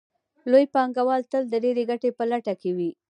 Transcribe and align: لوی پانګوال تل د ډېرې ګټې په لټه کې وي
لوی 0.51 0.65
پانګوال 0.73 1.21
تل 1.31 1.43
د 1.49 1.53
ډېرې 1.63 1.83
ګټې 1.89 2.09
په 2.17 2.23
لټه 2.31 2.53
کې 2.61 2.71
وي 2.77 2.91